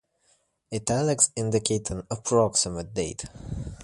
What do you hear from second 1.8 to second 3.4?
an approximate date.